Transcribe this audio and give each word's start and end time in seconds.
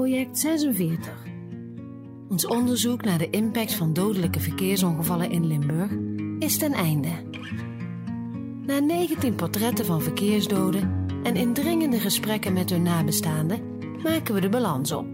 Project 0.00 0.38
46. 0.38 1.12
Ons 2.28 2.46
onderzoek 2.46 3.04
naar 3.04 3.18
de 3.18 3.30
impact 3.30 3.74
van 3.74 3.92
dodelijke 3.92 4.40
verkeersongevallen 4.40 5.30
in 5.30 5.46
Limburg 5.46 5.90
is 6.38 6.58
ten 6.58 6.72
einde. 6.72 7.08
Na 8.66 8.78
19 8.78 9.34
portretten 9.34 9.84
van 9.84 10.02
verkeersdoden 10.02 11.06
en 11.22 11.36
indringende 11.36 11.98
gesprekken 11.98 12.52
met 12.52 12.70
hun 12.70 12.82
nabestaanden 12.82 13.60
maken 14.02 14.34
we 14.34 14.40
de 14.40 14.48
balans 14.48 14.92
op. 14.92 15.06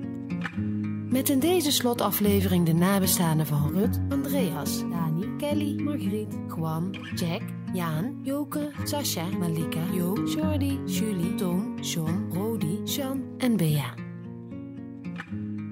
Met 1.10 1.28
in 1.28 1.38
deze 1.38 1.72
slotaflevering 1.72 2.66
de 2.66 2.74
nabestaanden 2.74 3.46
van 3.46 3.70
Rut, 3.72 4.00
Andreas, 4.08 4.80
Dani, 4.80 5.36
Kelly, 5.36 5.82
Margriet, 5.82 6.34
Juan, 6.56 6.96
Jack, 7.14 7.42
Jaan, 7.72 8.20
Joke, 8.22 8.70
Sascha, 8.84 9.26
Malika, 9.38 9.82
Jo, 9.92 10.16
Jordi, 10.24 10.80
Julie, 10.84 11.34
Toon, 11.34 11.78
John, 11.80 12.26
Rodi, 12.32 12.80
Jean 12.84 13.22
en 13.38 13.56
Bea. 13.56 14.05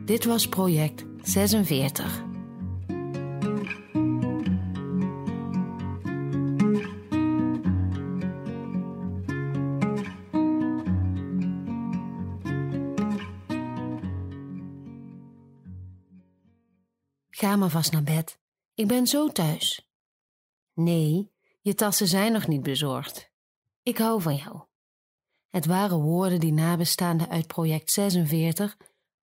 Dit 0.05 0.25
was 0.25 0.48
project 0.48 1.04
46. 1.22 2.22
Ga 17.31 17.57
maar 17.57 17.68
vast 17.68 17.93
naar 17.93 18.03
bed. 18.03 18.39
Ik 18.75 18.86
ben 18.86 19.07
zo 19.07 19.29
thuis. 19.29 19.89
Nee, 20.75 21.32
je 21.61 21.75
tassen 21.75 22.09
zijn 22.09 22.32
nog 22.32 22.46
niet 22.46 22.62
bezorgd. 22.62 23.31
Ik 23.82 23.98
hou 23.98 24.23
van 24.23 24.36
jou. 24.36 24.62
Het 25.50 25.67
waren 25.67 26.00
woorden 26.00 26.40
die 26.40 26.53
nabestaanden 26.53 27.29
uit 27.29 27.46
project 27.46 27.90
46 27.90 28.76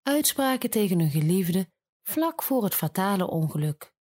uitspraken 0.03 0.69
tegen 0.69 0.99
hun 0.99 1.09
geliefde 1.09 1.69
vlak 2.03 2.43
voor 2.43 2.63
het 2.63 2.75
fatale 2.75 3.27
ongeluk. 3.27 3.93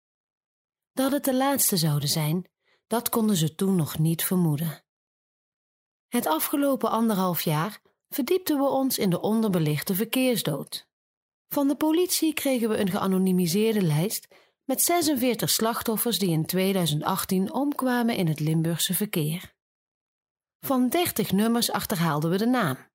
Dat 0.92 1.12
het 1.12 1.24
de 1.24 1.34
laatste 1.34 1.76
zouden 1.76 2.08
zijn, 2.08 2.50
dat 2.86 3.08
konden 3.08 3.36
ze 3.36 3.54
toen 3.54 3.76
nog 3.76 3.98
niet 3.98 4.24
vermoeden. 4.24 4.84
Het 6.08 6.26
afgelopen 6.26 6.90
anderhalf 6.90 7.40
jaar 7.40 7.80
verdiepten 8.08 8.58
we 8.58 8.68
ons 8.68 8.98
in 8.98 9.10
de 9.10 9.20
onderbelichte 9.20 9.94
verkeersdood. 9.94 10.88
Van 11.48 11.68
de 11.68 11.76
politie 11.76 12.34
kregen 12.34 12.68
we 12.68 12.76
een 12.76 12.90
geanonimiseerde 12.90 13.82
lijst 13.82 14.28
met 14.64 14.82
46 14.82 15.50
slachtoffers 15.50 16.18
die 16.18 16.30
in 16.30 16.46
2018 16.46 17.52
omkwamen 17.52 18.16
in 18.16 18.26
het 18.26 18.40
Limburgse 18.40 18.94
verkeer. 18.94 19.54
Van 20.60 20.88
30 20.88 21.32
nummers 21.32 21.70
achterhaalden 21.70 22.30
we 22.30 22.36
de 22.36 22.46
naam. 22.46 22.89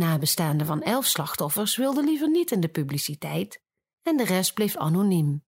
Nabestaanden 0.00 0.66
van 0.66 0.82
11 0.82 1.06
slachtoffers 1.06 1.76
wilden 1.76 2.04
liever 2.04 2.30
niet 2.30 2.50
in 2.50 2.60
de 2.60 2.68
publiciteit 2.68 3.62
en 4.02 4.16
de 4.16 4.24
rest 4.24 4.54
bleef 4.54 4.76
anoniem. 4.76 5.44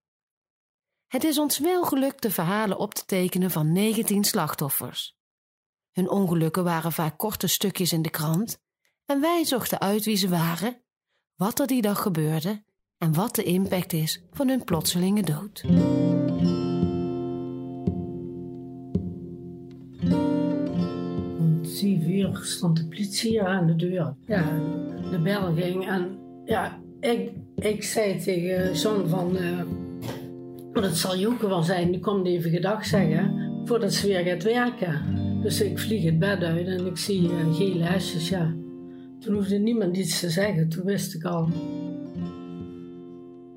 Het 1.07 1.25
is 1.25 1.39
ons 1.39 1.59
wel 1.59 1.85
gelukt 1.85 2.23
de 2.23 2.31
verhalen 2.31 2.79
op 2.79 2.95
te 2.95 3.05
tekenen 3.05 3.51
van 3.51 3.73
19 3.73 4.25
slachtoffers. 4.25 5.17
Hun 5.93 6.09
ongelukken 6.09 6.65
waren 6.65 6.93
vaak 6.93 7.19
korte 7.19 7.47
stukjes 7.47 7.93
in 7.93 8.03
de 8.03 8.11
krant 8.11 8.59
en 9.07 9.21
wij 9.21 9.45
zochten 9.45 9.81
uit 9.81 10.05
wie 10.05 10.17
ze 10.17 10.29
waren, 10.29 10.83
wat 11.35 11.61
er 11.61 11.67
die 11.67 11.83
dag 11.83 12.03
gebeurde 12.03 12.65
en 12.99 13.15
wat 13.15 13.35
de 13.35 13.43
impact 13.43 13.93
is 13.93 14.23
van 14.31 14.49
hun 14.49 14.65
plotselinge 14.65 15.23
dood. 15.23 15.63
Zeven 21.83 22.11
uur 22.11 22.41
stond 22.43 22.77
de 22.77 22.87
politie 22.87 23.43
aan 23.43 23.67
de 23.67 23.77
deur. 23.77 24.15
Ja, 24.27 24.61
de 25.11 25.19
bel 25.23 25.55
ging 25.55 25.87
en 25.89 26.19
ja, 26.45 26.79
ik, 27.01 27.31
ik 27.55 27.83
zei 27.83 28.21
tegen 28.21 28.75
John 28.75 29.09
van... 29.09 29.37
Uh, 29.37 29.63
dat 30.73 30.97
zal 30.97 31.19
Joke 31.19 31.49
wel 31.49 31.63
zijn, 31.63 31.91
die 31.91 32.01
komt 32.01 32.27
even 32.27 32.51
gedag 32.51 32.87
zeggen 32.87 33.51
voordat 33.65 33.93
ze 33.93 34.07
weer 34.07 34.25
gaat 34.25 34.43
werken. 34.43 35.01
Dus 35.43 35.61
ik 35.61 35.79
vlieg 35.79 36.05
het 36.05 36.19
bed 36.19 36.43
uit 36.43 36.67
en 36.67 36.87
ik 36.87 36.97
zie 36.97 37.23
uh, 37.23 37.55
gele 37.55 37.85
hesjes, 37.85 38.29
ja. 38.29 38.55
Toen 39.21 39.35
hoefde 39.35 39.59
niemand 39.59 39.97
iets 39.97 40.21
te 40.21 40.31
zeggen, 40.31 40.69
toen 40.69 40.85
wist 40.85 41.15
ik 41.15 41.25
al 41.25 41.49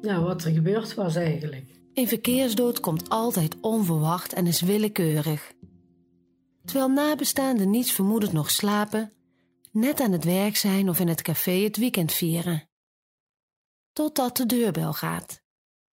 ja, 0.02 0.22
wat 0.22 0.44
er 0.44 0.52
gebeurd 0.52 0.94
was 0.94 1.16
eigenlijk. 1.16 1.66
Een 1.94 2.08
verkeersdood 2.08 2.80
komt 2.80 3.10
altijd 3.10 3.56
onverwacht 3.62 4.34
en 4.34 4.48
is 4.48 4.62
willekeurig. 4.62 5.54
Terwijl 6.66 6.90
nabestaanden 6.90 7.70
niets 7.70 7.92
vermoedend 7.92 8.34
nog 8.34 8.52
slapen, 8.52 9.14
net 9.72 10.00
aan 10.00 10.12
het 10.12 10.24
werk 10.24 10.56
zijn 10.56 10.90
of 10.90 11.00
in 11.00 11.08
het 11.08 11.22
café 11.22 11.52
het 11.52 11.78
weekend 11.78 12.14
vieren. 12.14 12.70
Totdat 13.94 14.38
de 14.38 14.46
deurbel 14.46 14.94
gaat. 14.94 15.44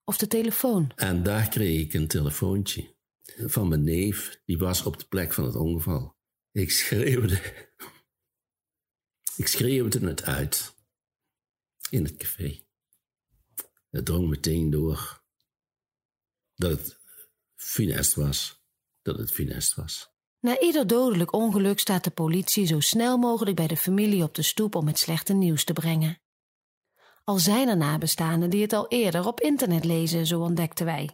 Of 0.04 0.16
de 0.16 0.26
telefoon. 0.26 0.92
En 0.96 1.22
daar 1.22 1.48
kreeg 1.48 1.80
ik 1.80 1.94
een 1.94 2.08
telefoontje 2.08 2.94
van 3.36 3.68
mijn 3.68 3.84
neef, 3.84 4.40
die 4.44 4.58
was 4.58 4.82
op 4.82 4.98
de 4.98 5.04
plek 5.04 5.32
van 5.32 5.44
het 5.44 5.54
ongeval. 5.54 6.16
Ik 6.52 6.70
schreeuwde. 6.70 7.68
Ik 9.36 9.46
schreeuwde 9.46 10.06
het 10.06 10.22
uit. 10.22 10.74
In 11.90 12.04
het 12.04 12.16
café. 12.16 12.62
Het 13.90 14.04
drong 14.04 14.28
meteen 14.28 14.70
door 14.70 15.24
dat 16.54 16.70
het 16.70 16.98
funest 17.56 18.14
was. 18.14 18.64
Dat 19.02 19.18
het 19.18 19.30
funest 19.30 19.74
was. 19.74 20.11
Na 20.42 20.60
ieder 20.60 20.86
dodelijk 20.86 21.32
ongeluk 21.32 21.78
staat 21.78 22.04
de 22.04 22.10
politie 22.10 22.66
zo 22.66 22.80
snel 22.80 23.18
mogelijk 23.18 23.56
bij 23.56 23.66
de 23.66 23.76
familie 23.76 24.22
op 24.22 24.34
de 24.34 24.42
stoep 24.42 24.74
om 24.74 24.86
het 24.86 24.98
slechte 24.98 25.32
nieuws 25.32 25.64
te 25.64 25.72
brengen. 25.72 26.18
Al 27.24 27.38
zijn 27.38 27.68
er 27.68 27.76
nabestaanden 27.76 28.50
die 28.50 28.62
het 28.62 28.72
al 28.72 28.88
eerder 28.88 29.26
op 29.26 29.40
internet 29.40 29.84
lezen, 29.84 30.26
zo 30.26 30.40
ontdekten 30.40 30.86
wij. 30.86 31.10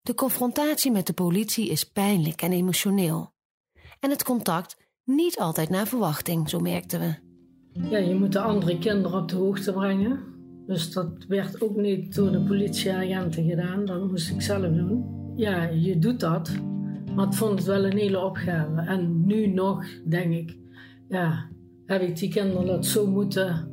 De 0.00 0.14
confrontatie 0.14 0.90
met 0.90 1.06
de 1.06 1.12
politie 1.12 1.68
is 1.68 1.84
pijnlijk 1.84 2.42
en 2.42 2.52
emotioneel. 2.52 3.34
En 4.00 4.10
het 4.10 4.24
contact 4.24 4.76
niet 5.04 5.38
altijd 5.38 5.68
naar 5.68 5.86
verwachting, 5.86 6.48
zo 6.48 6.60
merkten 6.60 7.00
we. 7.00 7.14
Ja, 7.90 7.98
je 7.98 8.14
moet 8.14 8.32
de 8.32 8.40
andere 8.40 8.78
kinderen 8.78 9.18
op 9.20 9.28
de 9.28 9.36
hoogte 9.36 9.72
brengen. 9.72 10.20
Dus 10.66 10.92
dat 10.92 11.24
werd 11.28 11.60
ook 11.60 11.76
niet 11.76 12.14
door 12.14 12.30
de 12.30 12.42
politieagenten 12.42 13.44
gedaan, 13.44 13.84
dat 13.84 14.10
moest 14.10 14.30
ik 14.30 14.42
zelf 14.42 14.74
doen. 14.74 15.04
Ja, 15.36 15.62
je 15.62 15.98
doet 15.98 16.20
dat, 16.20 16.50
maar 17.14 17.26
ik 17.26 17.32
vond 17.32 17.58
het 17.58 17.66
wel 17.66 17.84
een 17.84 17.96
hele 17.96 18.18
opgave. 18.18 18.80
En 18.80 19.26
nu 19.26 19.46
nog 19.46 19.84
denk 20.04 20.32
ik, 20.34 20.56
ja, 21.08 21.50
heb 21.86 22.02
ik 22.02 22.16
die 22.16 22.30
kinderen 22.30 22.66
dat 22.66 22.86
zo 22.86 23.06
moeten, 23.06 23.70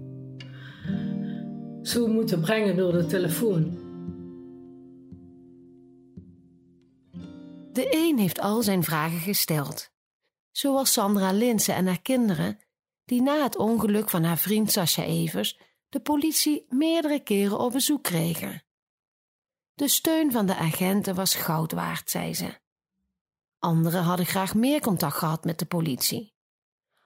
zo 1.82 2.08
moeten 2.08 2.42
brengen 2.42 2.76
door 2.76 2.92
de 2.92 3.06
telefoon. 3.06 3.88
De 7.72 7.88
een 7.92 8.18
heeft 8.18 8.40
al 8.40 8.62
zijn 8.62 8.84
vragen 8.84 9.20
gesteld. 9.20 9.92
Zoals 10.52 10.92
Sandra 10.94 11.32
Linsen 11.32 11.76
en 11.76 11.86
haar 11.86 12.02
kinderen, 12.02 12.58
die 13.06 13.22
na 13.22 13.44
het 13.44 13.58
ongeluk 13.58 14.10
van 14.10 14.24
haar 14.24 14.38
vriend 14.38 14.72
Sascha 14.72 15.04
Evers 15.04 15.60
de 15.90 16.00
politie 16.00 16.66
meerdere 16.70 17.20
keren 17.20 17.60
op 17.60 17.72
bezoek 17.72 18.04
kregen. 18.04 18.64
De 19.74 19.88
steun 19.88 20.32
van 20.32 20.46
de 20.46 20.56
agenten 20.56 21.16
was 21.16 21.36
goud 21.36 21.72
waard, 21.72 22.10
zei 22.10 22.34
ze. 22.34 22.60
Anderen 23.60 24.04
hadden 24.04 24.26
graag 24.26 24.56
meer 24.56 24.82
contact 24.82 25.16
gehad 25.16 25.44
met 25.44 25.60
de 25.60 25.66
politie. 25.66 26.34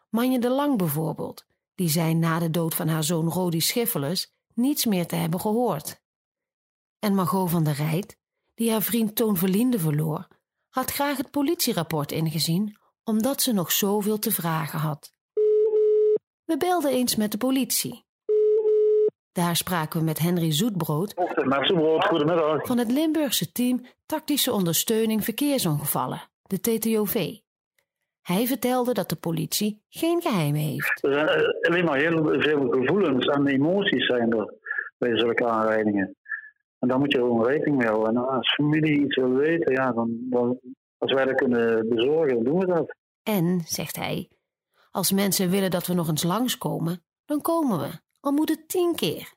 Manje 0.09 0.40
de 0.40 0.50
Lang 0.50 0.78
bijvoorbeeld, 0.78 1.46
die 1.75 1.90
zei 1.90 2.14
na 2.14 2.40
de 2.40 2.50
dood 2.50 2.75
van 2.75 2.88
haar 2.88 3.03
zoon 3.03 3.30
Rodi 3.30 3.62
Schiffelus 3.62 4.34
niets 4.53 4.86
meer 4.86 5.08
te 5.08 5.16
hebben 5.16 5.40
gehoord. 5.40 6.02
En 7.00 7.16
Margot 7.16 7.50
van 7.50 7.63
der 7.63 7.74
Rijt, 7.74 8.18
die 8.53 8.72
haar 8.72 8.81
vriend 8.81 9.16
Toon 9.16 9.38
Verlinde 9.38 9.80
verloor, 9.80 10.28
had 10.69 10.92
graag 10.92 11.18
het 11.18 11.31
politierapport 11.31 12.12
ingezien, 12.12 12.78
omdat 13.03 13.42
ze 13.42 13.53
nog 13.53 13.72
zoveel 13.72 14.19
te 14.19 14.31
vragen 14.31 14.80
had. 14.80 15.12
We 16.46 16.58
belden 16.58 16.92
eens 16.92 17.16
met 17.16 17.31
de 17.31 17.38
politie. 17.38 18.06
Daar 19.31 19.56
spraken 19.56 20.00
we 20.00 20.06
met 20.06 20.19
Henry 20.19 20.51
Zoetbrood 20.51 21.13
goedemiddag. 21.16 22.66
van 22.66 22.77
het 22.77 22.92
Limburgse 22.92 23.51
team 23.51 23.86
Tactische 24.06 24.51
Ondersteuning 24.51 25.24
Verkeersongevallen, 25.24 26.30
de 26.53 26.77
TTOV. 26.77 27.38
Hij 28.21 28.45
vertelde 28.47 28.94
dat 28.94 29.09
de 29.09 29.15
politie 29.15 29.81
geen 29.89 30.21
geheimen 30.21 30.61
heeft. 30.61 31.03
Er 31.03 31.13
zijn 31.13 31.29
alleen 31.61 31.85
maar 31.85 31.97
heel 31.97 32.41
veel 32.41 32.69
gevoelens 32.69 33.25
en 33.25 33.47
emoties 33.47 34.05
zijn 34.05 34.31
er 34.31 34.53
bij 34.97 35.17
zulke 35.17 35.45
aanrijdingen. 35.45 36.15
En 36.79 36.88
daar 36.88 37.00
moet 37.00 37.11
je 37.11 37.17
gewoon 37.17 37.45
rekening 37.45 37.77
mee 37.77 37.88
houden. 37.88 38.15
En 38.15 38.27
als 38.27 38.53
familie 38.53 39.01
iets 39.01 39.15
wil 39.15 39.33
weten, 39.33 39.71
ja, 39.73 39.91
dan, 39.91 40.17
dan, 40.29 40.59
als 40.97 41.13
wij 41.13 41.25
dat 41.25 41.35
kunnen 41.35 41.89
bezorgen, 41.89 42.35
dan 42.35 42.44
doen 42.44 42.59
we 42.59 42.65
dat. 42.65 42.95
En, 43.23 43.61
zegt 43.65 43.95
hij, 43.95 44.29
als 44.91 45.11
mensen 45.11 45.50
willen 45.50 45.71
dat 45.71 45.88
we 45.88 45.94
nog 45.94 46.07
eens 46.07 46.23
langskomen, 46.23 47.03
dan 47.25 47.41
komen 47.41 47.79
we 47.79 48.01
al 48.19 48.31
moet 48.31 48.50
het 48.50 48.67
tien 48.67 48.95
keer. 48.95 49.33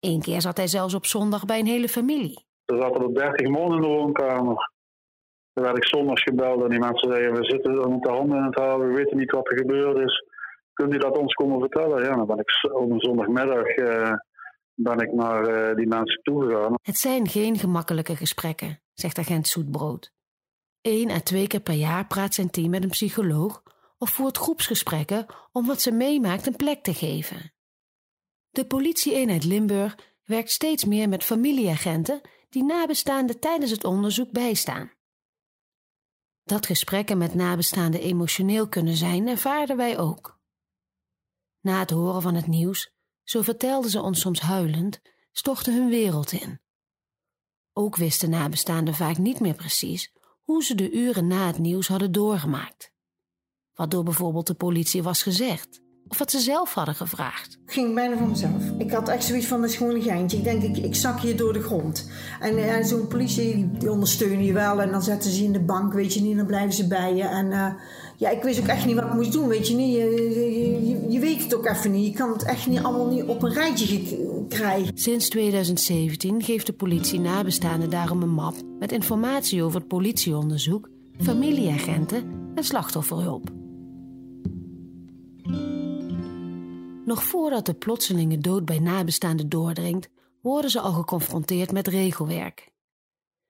Eén 0.00 0.20
keer 0.20 0.40
zat 0.40 0.56
hij 0.56 0.66
zelfs 0.66 0.94
op 0.94 1.06
zondag 1.06 1.44
bij 1.44 1.58
een 1.58 1.66
hele 1.66 1.88
familie. 1.88 2.46
Er 2.64 2.80
zaten 2.80 3.02
er 3.02 3.14
dertig 3.14 3.48
man 3.48 3.74
in 3.74 3.80
de 3.80 3.86
woonkamer. 3.86 4.74
Toen 5.56 5.64
werd 5.64 5.76
ik 5.76 5.88
zondags 5.88 6.22
gebeld 6.22 6.62
en 6.62 6.68
die 6.68 6.78
mensen 6.78 7.10
zeiden, 7.10 7.34
we 7.34 7.44
zitten 7.44 7.90
met 7.90 8.02
de 8.02 8.10
handen 8.10 8.38
in 8.38 8.44
het 8.44 8.54
houden, 8.54 8.88
we 8.88 8.94
weten 8.94 9.16
niet 9.16 9.30
wat 9.30 9.50
er 9.50 9.58
gebeurd 9.58 9.98
is. 9.98 10.24
kunt 10.72 10.94
u 10.94 10.98
dat 10.98 11.18
ons 11.18 11.34
komen 11.34 11.60
vertellen? 11.60 12.04
Ja, 12.04 12.16
dan 12.16 12.26
ben 12.26 12.38
ik 12.38 12.72
op 12.72 12.90
een 12.90 13.00
zondagmiddag 13.00 13.64
ben 14.74 14.98
ik 14.98 15.12
naar 15.12 15.74
die 15.76 15.86
mensen 15.86 16.22
toegegaan. 16.22 16.74
Het 16.82 16.96
zijn 16.96 17.28
geen 17.28 17.58
gemakkelijke 17.58 18.16
gesprekken, 18.16 18.80
zegt 18.92 19.18
agent 19.18 19.48
Zoetbrood. 19.48 20.12
Eén 20.82 21.10
à 21.10 21.20
twee 21.20 21.46
keer 21.46 21.60
per 21.60 21.74
jaar 21.74 22.06
praat 22.06 22.34
zijn 22.34 22.50
team 22.50 22.70
met 22.70 22.82
een 22.82 22.88
psycholoog 22.88 23.62
of 23.98 24.10
voert 24.10 24.36
groepsgesprekken 24.36 25.26
om 25.52 25.66
wat 25.66 25.80
ze 25.80 25.92
meemaakt 25.92 26.46
een 26.46 26.56
plek 26.56 26.82
te 26.82 26.94
geven. 26.94 27.52
De 28.50 28.66
politie-eenheid 28.66 29.44
Limburg 29.44 29.98
werkt 30.24 30.50
steeds 30.50 30.84
meer 30.84 31.08
met 31.08 31.24
familieagenten 31.24 32.20
die 32.48 32.64
nabestaanden 32.64 33.40
tijdens 33.40 33.70
het 33.70 33.84
onderzoek 33.84 34.30
bijstaan. 34.30 34.94
Dat 36.46 36.66
gesprekken 36.66 37.18
met 37.18 37.34
nabestaanden 37.34 38.00
emotioneel 38.00 38.68
kunnen 38.68 38.96
zijn, 38.96 39.28
ervaarden 39.28 39.76
wij 39.76 39.98
ook. 39.98 40.40
Na 41.60 41.78
het 41.78 41.90
horen 41.90 42.22
van 42.22 42.34
het 42.34 42.46
nieuws, 42.46 42.90
zo 43.22 43.42
vertelden 43.42 43.90
ze 43.90 44.00
ons 44.00 44.20
soms 44.20 44.40
huilend, 44.40 45.00
stortte 45.32 45.72
hun 45.72 45.88
wereld 45.88 46.32
in. 46.32 46.60
Ook 47.72 47.96
wisten 47.96 48.30
nabestaanden 48.30 48.94
vaak 48.94 49.18
niet 49.18 49.40
meer 49.40 49.54
precies 49.54 50.12
hoe 50.42 50.64
ze 50.64 50.74
de 50.74 50.90
uren 50.90 51.26
na 51.26 51.46
het 51.46 51.58
nieuws 51.58 51.88
hadden 51.88 52.12
doorgemaakt. 52.12 52.92
Wat 53.74 53.90
door 53.90 54.04
bijvoorbeeld 54.04 54.46
de 54.46 54.54
politie 54.54 55.02
was 55.02 55.22
gezegd 55.22 55.80
of 56.08 56.18
wat 56.18 56.30
ze 56.30 56.38
zelf 56.38 56.74
hadden 56.74 56.94
gevraagd. 56.94 57.58
Het 57.64 57.74
ging 57.74 57.94
bijna 57.94 58.16
van 58.16 58.28
mezelf. 58.28 58.62
Ik 58.78 58.90
had 58.90 59.08
echt 59.08 59.24
zoiets 59.24 59.46
van, 59.46 59.68
gewoon 59.68 59.94
een 59.94 60.02
geintje. 60.02 60.36
Ik 60.36 60.44
denk, 60.44 60.62
ik, 60.62 60.76
ik 60.76 60.94
zak 60.94 61.20
hier 61.20 61.36
door 61.36 61.52
de 61.52 61.62
grond. 61.62 62.10
En, 62.40 62.58
en 62.58 62.78
eh, 62.78 62.84
zo'n 62.84 63.06
politie, 63.06 63.70
die 63.78 63.90
ondersteunen 63.90 64.44
je 64.44 64.52
wel. 64.52 64.80
En 64.80 64.90
dan 64.90 65.02
zetten 65.02 65.30
ze 65.30 65.38
je 65.38 65.44
in 65.44 65.52
de 65.52 65.60
bank, 65.60 65.92
weet 65.92 66.14
je 66.14 66.20
niet. 66.20 66.36
Dan 66.36 66.46
blijven 66.46 66.72
ze 66.72 66.86
bij 66.86 67.14
je. 67.14 67.22
En 67.22 67.46
uh, 67.46 67.66
ja, 68.16 68.30
ik 68.30 68.42
wist 68.42 68.60
ook 68.60 68.66
echt 68.66 68.86
niet 68.86 68.94
wat 68.94 69.04
ik 69.04 69.12
moest 69.12 69.32
doen, 69.32 69.48
weet 69.48 69.68
je 69.68 69.74
niet. 69.74 69.94
Je, 69.94 70.02
je, 70.86 71.12
je, 71.12 71.18
weet 71.18 71.42
het 71.42 71.54
ook 71.54 71.66
even 71.66 71.90
niet. 71.90 72.06
Je 72.06 72.12
kan 72.12 72.32
het 72.32 72.42
echt 72.42 72.66
niet 72.66 72.82
allemaal 72.82 73.06
niet 73.06 73.24
op 73.24 73.42
een 73.42 73.52
rijtje 73.52 74.02
krijgen. 74.48 74.98
Sinds 74.98 75.28
2017 75.28 76.42
geeft 76.42 76.66
de 76.66 76.72
politie 76.72 77.20
nabestaanden 77.20 77.90
daarom 77.90 78.22
een 78.22 78.30
map... 78.34 78.54
met 78.78 78.92
informatie 78.92 79.62
over 79.62 79.78
het 79.78 79.88
politieonderzoek, 79.88 80.88
familieagenten 81.20 82.24
en 82.54 82.64
slachtofferhulp. 82.64 83.55
Nog 87.06 87.24
voordat 87.24 87.66
de 87.66 87.74
plotselinge 87.74 88.38
dood 88.38 88.64
bij 88.64 88.78
nabestaanden 88.78 89.48
doordringt, 89.48 90.08
worden 90.42 90.70
ze 90.70 90.80
al 90.80 90.92
geconfronteerd 90.92 91.72
met 91.72 91.88
regelwerk. 91.88 92.70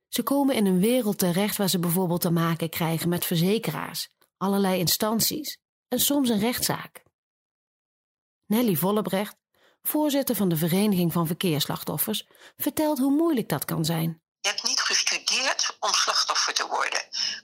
Ze 0.09 0.23
komen 0.23 0.55
in 0.55 0.67
een 0.67 0.81
wereld 0.81 1.19
terecht 1.19 1.57
waar 1.57 1.69
ze 1.69 1.79
bijvoorbeeld 1.79 2.21
te 2.21 2.31
maken 2.31 2.69
krijgen 2.69 3.09
met 3.09 3.25
verzekeraars, 3.25 4.09
allerlei 4.37 4.79
instanties 4.79 5.59
en 5.89 6.01
soms 6.01 6.29
een 6.29 6.39
rechtszaak. 6.39 7.03
Nelly 8.47 8.75
Vollebrecht, 8.75 9.37
voorzitter 9.83 10.37
van 10.37 10.49
de 10.49 10.57
Vereniging 10.57 11.13
van 11.13 11.27
Verkeersslachtoffers, 11.27 12.27
vertelt 12.57 12.99
hoe 12.99 13.17
moeilijk 13.17 13.49
dat 13.49 13.65
kan 13.65 13.85
zijn. 13.85 14.23
Je 14.41 14.49
hebt 14.49 14.63
niet 14.63 14.81
gestudeerd 14.81 15.77
om 15.81 15.93
slachtoffer 15.93 16.55
te 16.55 16.67
worden, 16.67 17.03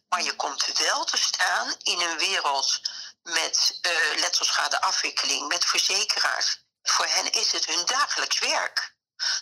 maar 0.08 0.22
je 0.22 0.36
komt 0.36 0.78
wel 0.78 1.04
te 1.04 1.16
staan 1.16 1.74
in 1.82 2.00
een 2.00 2.18
wereld 2.18 2.80
met 3.22 3.78
uh, 3.82 4.20
letselschadeafwikkeling, 4.20 5.48
met 5.48 5.64
verzekeraars. 5.64 6.64
Voor 6.82 7.06
hen 7.06 7.32
is 7.32 7.52
het 7.52 7.66
hun 7.66 7.86
dagelijks 7.86 8.38
werk. 8.38 8.94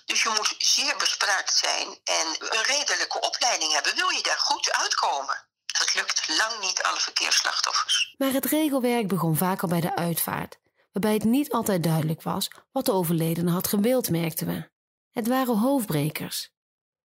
Dus 0.05 0.23
je 0.23 0.29
moet 0.29 0.55
zeer 0.59 0.97
bespraakt 0.97 1.55
zijn 1.55 2.01
en 2.05 2.27
een 2.39 2.63
redelijke 2.63 3.21
opleiding 3.21 3.73
hebben. 3.73 3.95
Wil 3.95 4.09
je 4.09 4.23
daar 4.23 4.39
goed 4.39 4.73
uitkomen? 4.73 5.49
Dat 5.67 5.95
lukt 5.95 6.29
lang 6.39 6.61
niet 6.61 6.83
alle 6.83 7.01
verkeersslachtoffers. 7.01 8.15
Maar 8.19 8.33
het 8.33 8.45
regelwerk 8.45 9.09
begon 9.09 9.37
vaak 9.37 9.63
al 9.63 9.69
bij 9.69 9.81
de 9.81 9.97
uitvaart, 9.97 10.59
waarbij 10.93 11.13
het 11.13 11.25
niet 11.25 11.53
altijd 11.53 11.83
duidelijk 11.83 12.23
was 12.23 12.51
wat 12.73 12.85
de 12.85 12.93
overledene 12.93 13.51
had 13.51 13.69
gewild, 13.69 14.11
merkten 14.11 14.47
we. 14.47 14.71
Het 15.11 15.29
waren 15.29 15.59
hoofdbrekers. 15.59 16.51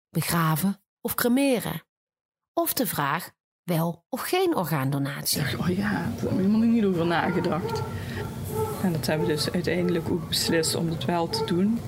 Begraven 0.09 0.83
of 1.01 1.13
cremeren. 1.13 1.87
Of 2.53 2.73
de 2.73 2.87
vraag 2.87 3.29
wel 3.65 4.03
of 4.09 4.21
geen 4.21 4.55
orgaandonatie. 4.55 5.41
Oh 5.59 5.69
ja, 5.69 5.91
daar 5.91 6.13
heb 6.19 6.31
ik 6.31 6.37
helemaal 6.37 6.59
niet 6.59 6.85
over 6.85 7.05
nagedacht. 7.05 7.81
En 8.81 8.91
dat 8.91 9.05
hebben 9.05 9.27
we 9.27 9.33
dus 9.33 9.51
uiteindelijk 9.51 10.09
ook 10.09 10.27
beslist 10.27 10.75
om 10.75 10.89
het 10.89 11.05
wel 11.05 11.29
te 11.29 11.45
doen. 11.45 11.79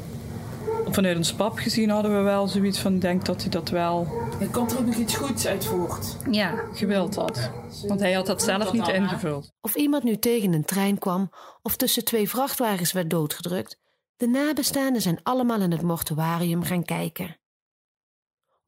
Vanuit 0.90 1.18
ons 1.18 1.34
pap 1.34 1.58
gezien 1.58 1.90
hadden 1.90 2.18
we 2.18 2.22
wel 2.22 2.48
zoiets 2.48 2.80
van, 2.80 3.00
denk 3.00 3.26
dat 3.26 3.42
hij 3.42 3.50
dat 3.50 3.70
wel... 3.70 4.08
Er 4.40 4.48
komt 4.50 4.72
er 4.72 4.80
ook 4.80 4.86
nog 4.86 4.96
iets 4.96 5.16
goeds 5.16 5.48
uit 5.48 5.66
voort. 5.66 6.18
Ja, 6.32 6.64
gewild 6.74 7.16
had. 7.16 7.52
Want 7.88 8.00
hij 8.00 8.14
had 8.14 8.26
dat 8.26 8.42
zelf 8.42 8.74
niet 8.74 8.88
ingevuld. 8.88 9.52
Of 9.62 9.76
iemand 9.76 10.04
nu 10.04 10.18
tegen 10.18 10.54
een 10.54 10.66
trein 10.66 10.98
kwam 10.98 11.30
of 11.62 11.76
tussen 11.76 12.06
twee 12.06 12.30
vrachtwagens 12.30 12.92
werd 12.92 13.10
doodgedrukt, 13.10 13.78
de 14.16 14.28
nabestaanden 14.28 15.02
zijn 15.02 15.20
allemaal 15.24 15.62
in 15.62 15.72
het 15.72 15.82
mortuarium 15.82 16.64
gaan 16.64 16.84
kijken. 16.84 17.38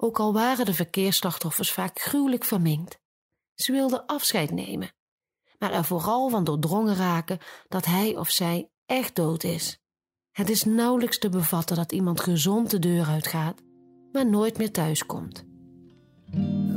Ook 0.02 0.20
al 0.20 0.34
waren 0.34 0.66
de 0.66 0.74
verkeersslachtoffers 0.74 1.72
vaak 1.72 2.00
gruwelijk 2.00 2.44
verminkt. 2.46 3.00
Ze 3.56 3.72
wilden 3.72 4.06
afscheid 4.06 4.52
nemen, 4.52 4.92
maar 5.58 5.72
er 5.72 5.84
vooral 5.84 6.30
van 6.30 6.44
doordrongen 6.44 6.96
raken 6.96 7.40
dat 7.68 7.86
hij 7.86 8.18
of 8.18 8.30
zij 8.30 8.70
echt 8.86 9.16
dood 9.16 9.44
is. 9.44 9.80
Het 10.32 10.50
is 10.50 10.64
nauwelijks 10.64 11.20
te 11.20 11.30
bevatten 11.30 11.76
dat 11.76 11.92
iemand 11.92 12.20
gezond 12.20 12.70
de 12.70 12.80
deur 12.80 13.06
uitgaat, 13.06 13.62
maar 14.12 14.30
nooit 14.30 14.58
meer 14.58 14.72
thuiskomt. 14.72 15.46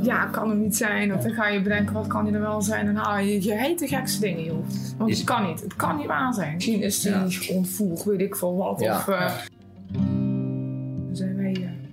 Ja, 0.01 0.25
kan 0.25 0.49
er 0.49 0.55
niet 0.55 0.75
zijn. 0.75 1.09
Dan 1.09 1.33
ga 1.33 1.47
je 1.47 1.61
bedenken, 1.61 1.93
wat 1.93 2.07
kan 2.07 2.25
hij 2.25 2.33
er 2.33 2.39
wel 2.39 2.61
zijn? 2.61 2.87
En 2.87 2.95
haal 2.95 3.17
je, 3.17 3.43
je 3.43 3.53
heet 3.53 3.79
de 3.79 3.87
gekste 3.87 4.19
dingen, 4.19 4.43
joh. 4.43 4.65
Want 4.97 5.09
het 5.11 5.23
kan 5.23 5.45
niet. 5.45 5.61
Het 5.61 5.75
kan 5.75 5.97
niet 5.97 6.07
waar 6.07 6.33
zijn. 6.33 6.53
Misschien 6.53 6.81
is 6.81 7.03
hij 7.03 7.27
ja. 7.29 7.55
ontvoerd, 7.55 8.03
weet 8.03 8.21
ik 8.21 8.35
veel 8.35 8.55
wat. 8.55 8.81
Of, 8.81 9.07
uh, 9.07 9.35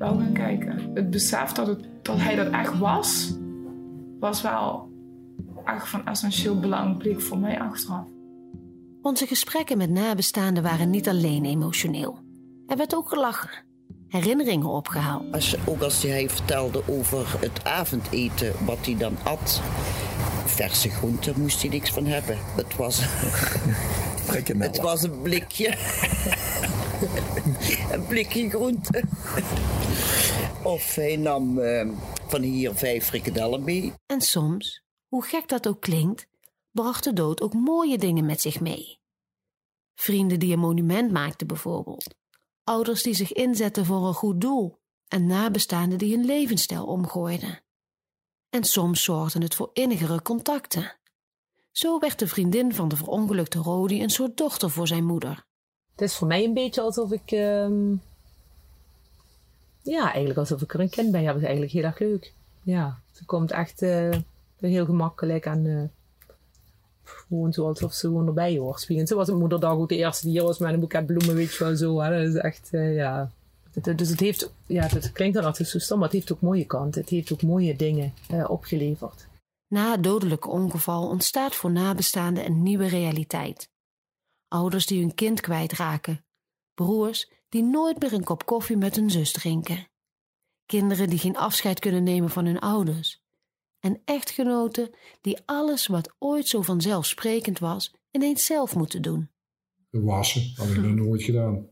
wel 0.00 0.18
gaan 0.18 0.32
kijken. 0.32 0.90
Het 0.94 1.10
besef 1.10 1.52
dat, 1.52 1.66
het, 1.66 1.84
dat 2.02 2.16
hij 2.18 2.36
dat 2.36 2.50
echt 2.52 2.78
was, 2.78 3.34
was 4.20 4.42
wel 4.42 4.88
echt 5.64 5.88
van 5.88 6.06
essentieel 6.06 6.60
belang, 6.60 6.96
bleek 6.96 7.20
voor 7.20 7.38
mij 7.38 7.60
achteraf. 7.60 8.04
Onze 9.02 9.26
gesprekken 9.26 9.78
met 9.78 9.90
nabestaanden 9.90 10.62
waren 10.62 10.90
niet 10.90 11.08
alleen 11.08 11.44
emotioneel. 11.44 12.18
Er 12.66 12.76
werd 12.76 12.94
ook 12.94 13.08
gelachen, 13.08 13.50
herinneringen 14.08 14.68
opgehaald. 14.68 15.32
Als, 15.32 15.56
ook 15.66 15.80
als 15.80 16.02
hij 16.02 16.28
vertelde 16.28 16.82
over 16.88 17.40
het 17.40 17.64
avondeten, 17.64 18.52
wat 18.64 18.78
hij 18.86 18.96
dan 18.96 19.16
at. 19.22 19.60
Verse 20.44 20.88
groenten 20.88 21.40
moest 21.40 21.60
hij 21.60 21.70
niks 21.70 21.90
van 21.90 22.06
hebben. 22.06 22.36
Het 22.56 22.76
was, 22.76 23.00
het 24.58 24.80
was 24.80 25.02
een 25.02 25.22
blikje. 25.22 25.74
een 27.92 28.06
blikje 28.06 28.48
groente. 28.48 29.02
Of 30.62 30.94
hij 30.94 31.16
nam 31.16 31.58
uh, 31.58 31.88
van 32.26 32.42
hier 32.42 32.74
vijf 32.74 33.04
frikadellen 33.04 33.64
mee. 33.64 33.92
En 34.06 34.20
soms, 34.20 34.82
hoe 35.08 35.24
gek 35.24 35.48
dat 35.48 35.68
ook 35.68 35.80
klinkt, 35.80 36.26
bracht 36.70 37.04
de 37.04 37.12
dood 37.12 37.40
ook 37.42 37.54
mooie 37.54 37.98
dingen 37.98 38.26
met 38.26 38.40
zich 38.40 38.60
mee. 38.60 38.98
Vrienden 39.94 40.38
die 40.38 40.52
een 40.52 40.58
monument 40.58 41.12
maakten 41.12 41.46
bijvoorbeeld. 41.46 42.14
Ouders 42.64 43.02
die 43.02 43.14
zich 43.14 43.32
inzetten 43.32 43.84
voor 43.84 44.06
een 44.06 44.14
goed 44.14 44.40
doel. 44.40 44.78
En 45.08 45.26
nabestaanden 45.26 45.98
die 45.98 46.16
hun 46.16 46.24
levensstijl 46.24 46.86
omgooiden. 46.86 47.62
En 48.50 48.64
soms 48.64 49.02
zorgde 49.02 49.42
het 49.42 49.54
voor 49.54 49.70
innigere 49.72 50.22
contacten. 50.22 50.98
Zo 51.70 51.98
werd 51.98 52.18
de 52.18 52.26
vriendin 52.26 52.74
van 52.74 52.88
de 52.88 52.96
verongelukte 52.96 53.58
Rodi 53.58 54.02
een 54.02 54.10
soort 54.10 54.36
dochter 54.36 54.70
voor 54.70 54.86
zijn 54.86 55.04
moeder. 55.04 55.48
Het 56.00 56.08
is 56.08 56.16
voor 56.16 56.26
mij 56.26 56.44
een 56.44 56.54
beetje 56.54 56.80
alsof 56.80 57.12
ik... 57.12 57.32
Uh, 57.32 57.68
ja, 59.82 60.04
eigenlijk 60.04 60.38
alsof 60.38 60.62
ik 60.62 60.74
er 60.74 60.80
een 60.80 60.90
kind 60.90 61.10
bij 61.10 61.24
heb. 61.24 61.36
Is 61.36 61.42
eigenlijk 61.42 61.72
heel 61.72 61.82
erg 61.82 61.98
leuk. 61.98 62.32
Ja, 62.62 62.98
ze 63.12 63.24
komt 63.24 63.50
echt 63.50 63.82
uh, 63.82 64.16
heel 64.60 64.84
gemakkelijk 64.84 65.46
en... 65.46 65.64
Uh, 65.64 65.82
gewoon 67.02 67.52
zo 67.52 67.66
alsof 67.66 67.92
ze 67.92 68.06
gewoon 68.06 68.26
erbij 68.26 68.58
hoort. 68.58 68.80
Zo 68.80 69.16
was 69.16 69.28
het 69.28 69.36
moederdag 69.36 69.72
ook 69.72 69.88
de 69.88 69.96
eerste 69.96 70.24
die 70.24 70.32
hier 70.32 70.42
was 70.42 70.58
met 70.58 70.72
een 70.72 70.80
boeket 70.80 71.06
bloemen, 71.06 71.34
weet 71.34 71.54
je 71.54 71.64
wel 71.64 71.76
zo. 71.76 72.00
Hè? 72.00 72.10
Dat 72.10 72.34
is 72.34 72.40
echt, 72.40 72.68
uh, 72.72 72.94
ja. 72.94 73.30
dus 73.96 74.08
het 74.08 74.20
heeft, 74.20 74.52
ja, 74.66 74.86
het 74.86 75.12
klinkt 75.12 75.34
dan 75.34 75.44
altijd 75.44 75.68
zo 75.68 75.78
stom, 75.78 75.98
maar 75.98 76.08
het 76.08 76.16
heeft 76.16 76.32
ook 76.32 76.40
mooie 76.40 76.66
kanten. 76.66 77.00
Het 77.00 77.10
heeft 77.10 77.32
ook 77.32 77.42
mooie 77.42 77.76
dingen 77.76 78.12
opgeleverd. 78.46 79.26
Na 79.68 79.90
het 79.90 80.02
dodelijke 80.02 80.48
ongeval 80.48 81.08
ontstaat 81.08 81.54
voor 81.54 81.70
nabestaanden 81.70 82.46
een 82.46 82.62
nieuwe 82.62 82.88
realiteit. 82.88 83.68
Ouders 84.52 84.86
die 84.86 85.00
hun 85.00 85.14
kind 85.14 85.40
kwijtraken. 85.40 86.24
Broers 86.74 87.30
die 87.48 87.62
nooit 87.62 88.00
meer 88.00 88.12
een 88.12 88.24
kop 88.24 88.46
koffie 88.46 88.76
met 88.76 88.96
hun 88.96 89.10
zus 89.10 89.32
drinken. 89.32 89.88
Kinderen 90.66 91.10
die 91.10 91.18
geen 91.18 91.36
afscheid 91.36 91.78
kunnen 91.78 92.02
nemen 92.02 92.30
van 92.30 92.46
hun 92.46 92.58
ouders. 92.58 93.22
En 93.78 94.00
echtgenoten 94.04 94.90
die 95.20 95.38
alles 95.44 95.86
wat 95.86 96.14
ooit 96.18 96.48
zo 96.48 96.62
vanzelfsprekend 96.62 97.58
was, 97.58 97.94
ineens 98.10 98.46
zelf 98.46 98.76
moeten 98.76 99.02
doen. 99.02 99.30
Wassen 99.90 100.52
heb 100.54 100.76
ik 100.76 100.82
nog 100.82 100.94
nooit 100.94 101.22
gedaan. 101.22 101.68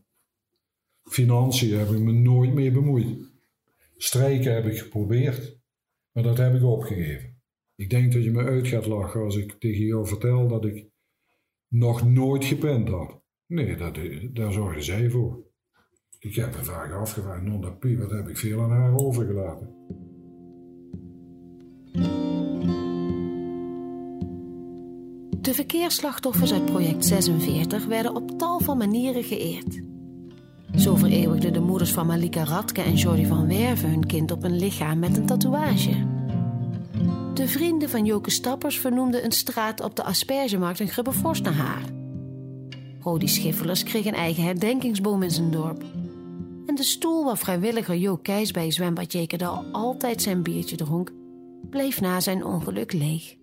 Financiën 1.03 1.77
heb 1.77 1.89
ik 1.89 1.99
me 1.99 2.11
nooit 2.11 2.53
meer 2.53 2.71
bemoeid. 2.71 3.17
Strijken 3.97 4.53
heb 4.53 4.65
ik 4.65 4.79
geprobeerd, 4.79 5.59
maar 6.11 6.23
dat 6.23 6.37
heb 6.37 6.55
ik 6.55 6.63
opgegeven. 6.63 7.41
Ik 7.75 7.89
denk 7.89 8.13
dat 8.13 8.23
je 8.23 8.31
me 8.31 8.43
uit 8.43 8.67
gaat 8.67 8.85
lachen 8.85 9.21
als 9.21 9.35
ik 9.35 9.59
tegen 9.59 9.85
jou 9.85 10.07
vertel 10.07 10.47
dat 10.47 10.65
ik 10.65 10.88
nog 11.69 12.09
nooit 12.09 12.45
gepend 12.45 12.89
had. 12.89 13.21
Nee, 13.47 13.75
dat, 13.75 13.97
daar 14.33 14.51
zorgen 14.51 14.83
zij 14.83 15.09
voor. 15.09 15.47
Ik 16.19 16.35
heb 16.35 16.55
me 16.55 16.63
vaak 16.63 16.91
afgevraagd, 16.91 17.41
non 17.41 17.77
Pie, 17.79 17.97
wat 17.97 18.11
heb 18.11 18.27
ik 18.27 18.37
veel 18.37 18.61
aan 18.61 18.71
haar 18.71 18.95
overgelaten? 18.95 19.77
De 25.41 25.53
verkeersslachtoffers 25.53 26.53
uit 26.53 26.65
project 26.65 27.05
46 27.05 27.85
werden 27.85 28.15
op 28.15 28.37
tal 28.37 28.59
van 28.59 28.77
manieren 28.77 29.23
geëerd. 29.23 29.81
Zo 30.75 30.95
vereeuwigden 30.95 31.53
de 31.53 31.59
moeders 31.59 31.91
van 31.91 32.07
Malika 32.07 32.43
Radke 32.43 32.81
en 32.81 32.95
Jordi 32.95 33.25
van 33.25 33.47
Werven 33.47 33.89
hun 33.89 34.05
kind 34.05 34.31
op 34.31 34.43
een 34.43 34.59
lichaam 34.59 34.99
met 34.99 35.17
een 35.17 35.25
tatoeage. 35.25 36.08
De 37.39 37.47
vrienden 37.47 37.89
van 37.89 38.05
Joke 38.05 38.29
Stappers 38.29 38.79
vernoemden 38.79 39.25
een 39.25 39.31
straat 39.31 39.81
op 39.81 39.95
de 39.95 40.03
Aspergemarkt 40.03 40.79
in 40.79 40.87
Grubbevorst 40.87 41.43
naar 41.43 41.53
haar. 41.53 41.83
Rodi 42.99 43.27
Schiffelers 43.27 43.83
kreeg 43.83 44.05
een 44.05 44.13
eigen 44.13 44.43
herdenkingsboom 44.43 45.23
in 45.23 45.31
zijn 45.31 45.51
dorp. 45.51 45.83
En 46.65 46.75
de 46.75 46.83
stoel 46.83 47.23
waar 47.25 47.37
vrijwilliger 47.37 47.95
Jo 47.95 48.15
Keijs 48.15 48.51
bij 48.51 48.71
zwembad 48.71 49.11
Jekerdal 49.11 49.65
altijd 49.71 50.21
zijn 50.21 50.41
biertje 50.41 50.75
dronk, 50.75 51.11
bleef 51.69 52.01
na 52.01 52.19
zijn 52.19 52.45
ongeluk 52.45 52.93
leeg. 52.93 53.35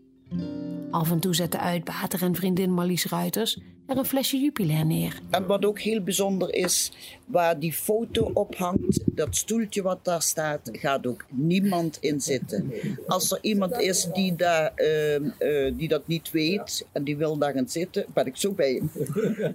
Af 0.90 1.10
en 1.10 1.20
toe 1.20 1.34
zette 1.34 1.58
uitbater 1.58 2.22
en 2.22 2.34
vriendin 2.34 2.72
Marlies 2.72 3.06
Ruiters 3.06 3.60
er 3.86 3.96
een 3.96 4.04
flesje 4.04 4.38
Jupiler 4.38 4.86
neer. 4.86 5.20
En 5.30 5.46
wat 5.46 5.64
ook 5.64 5.80
heel 5.80 6.02
bijzonder 6.02 6.54
is, 6.54 6.92
waar 7.26 7.58
die 7.58 7.72
foto 7.72 8.30
op 8.34 8.56
hangt, 8.56 9.00
dat 9.04 9.36
stoeltje 9.36 9.82
wat 9.82 10.04
daar 10.04 10.22
staat, 10.22 10.68
gaat 10.72 11.06
ook 11.06 11.24
niemand 11.28 11.98
in 12.00 12.20
zitten. 12.20 12.72
Als 13.06 13.30
er 13.30 13.38
iemand 13.40 13.80
is 13.80 14.08
die, 14.12 14.34
daar, 14.36 14.72
uh, 14.76 15.14
uh, 15.14 15.72
die 15.76 15.88
dat 15.88 16.06
niet 16.06 16.30
weet 16.30 16.86
en 16.92 17.04
die 17.04 17.16
wil 17.16 17.38
daar 17.38 17.52
gaan 17.52 17.68
zitten, 17.68 18.06
ben 18.14 18.26
ik 18.26 18.36
zo 18.36 18.52
bij 18.52 18.72
hem. 18.72 18.90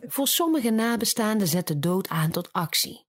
Voor 0.07 0.27
sommige 0.27 0.69
nabestaanden 0.69 1.47
zet 1.47 1.67
de 1.67 1.79
dood 1.79 2.07
aan 2.07 2.31
tot 2.31 2.53
actie. 2.53 3.05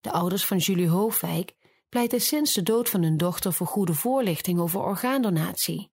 De 0.00 0.10
ouders 0.10 0.44
van 0.44 0.56
Julie 0.56 0.88
Hoofwijk 0.88 1.54
pleiten 1.88 2.20
sinds 2.20 2.54
de 2.54 2.62
dood 2.62 2.88
van 2.88 3.02
hun 3.02 3.16
dochter 3.16 3.52
voor 3.52 3.66
goede 3.66 3.94
voorlichting 3.94 4.58
over 4.60 4.80
orgaandonatie. 4.80 5.90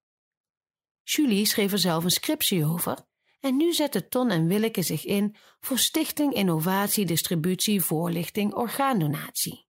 Julie 1.03 1.45
schreef 1.45 1.71
er 1.71 1.79
zelf 1.79 2.03
een 2.03 2.12
scriptie 2.12 2.65
over 2.65 2.97
en 3.46 3.56
nu 3.56 3.74
zetten 3.74 4.10
Ton 4.10 4.30
en 4.30 4.48
Willeke 4.48 4.82
zich 4.82 5.06
in 5.06 5.36
voor 5.60 5.78
Stichting 5.78 6.34
Innovatie 6.34 7.06
Distributie 7.06 7.82
Voorlichting 7.82 8.54
Orgaandonatie. 8.54 9.68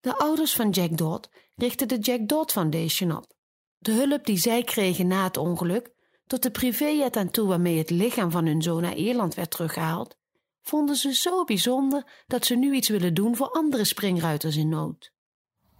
De 0.00 0.18
ouders 0.18 0.54
van 0.54 0.70
Jack 0.70 0.96
Dodd 0.96 1.28
richtten 1.54 1.88
de 1.88 1.98
Jack 1.98 2.28
Dodd 2.28 2.52
Foundation 2.52 3.16
op. 3.16 3.32
De 3.78 3.92
hulp 3.92 4.26
die 4.26 4.36
zij 4.36 4.62
kregen 4.62 5.06
na 5.06 5.24
het 5.24 5.36
ongeluk, 5.36 5.92
tot 6.26 6.42
de 6.42 6.50
privéjet 6.50 7.16
aan 7.16 7.30
toe 7.30 7.48
waarmee 7.48 7.78
het 7.78 7.90
lichaam 7.90 8.30
van 8.30 8.46
hun 8.46 8.62
zoon 8.62 8.82
naar 8.82 8.96
Ierland 8.96 9.34
werd 9.34 9.50
teruggehaald, 9.50 10.16
vonden 10.62 10.96
ze 10.96 11.14
zo 11.14 11.44
bijzonder 11.44 12.24
dat 12.26 12.46
ze 12.46 12.54
nu 12.54 12.74
iets 12.74 12.88
willen 12.88 13.14
doen 13.14 13.36
voor 13.36 13.50
andere 13.50 13.84
springruiters 13.84 14.56
in 14.56 14.68
nood. 14.68 15.12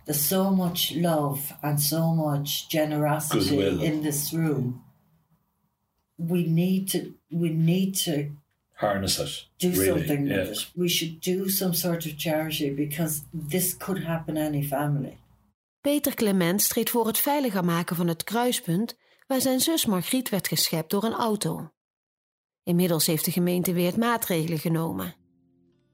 There's 0.05 0.29
so 0.29 0.55
much 0.55 0.95
love 0.95 1.55
and 1.61 1.83
so 1.83 2.15
much 2.15 2.65
generosity 2.69 3.55
in 3.85 4.01
this 4.03 4.33
room. 4.33 4.88
We 6.19 6.39
need 6.39 6.91
to 6.91 6.99
we 7.29 7.49
need 7.49 8.05
to 8.05 8.13
harness 8.73 9.19
it. 9.19 9.49
Do 9.57 9.69
really. 9.69 9.87
something 9.87 10.27
yeah. 10.27 10.39
with 10.39 10.51
it. 10.51 10.71
We 10.75 10.89
should 10.89 11.21
do 11.21 11.49
some 11.49 11.75
sort 11.75 12.07
of 12.07 12.17
charity 12.17 12.75
because 12.75 13.23
this 13.49 13.77
could 13.77 14.05
happen 14.05 14.37
any 14.37 14.63
family. 14.63 15.17
Peter 15.81 16.15
Clement 16.15 16.63
streed 16.63 16.91
voor 16.91 17.07
het 17.07 17.19
veiliger 17.19 17.65
maken 17.65 17.97
van 17.97 18.09
het 18.09 18.25
kruispunt 18.25 18.97
waar 19.27 19.41
zijn 19.41 19.61
zus 19.61 19.87
Margriet 19.87 20.29
werd 20.29 20.49
geschept 20.49 20.91
door 20.91 21.05
een 21.05 21.13
auto. 21.13 21.71
Inmiddels 22.63 23.07
heeft 23.07 23.25
de 23.25 23.31
gemeente 23.31 23.73
weer 23.73 23.99
maatregelen 23.99 24.59
genomen. 24.59 25.15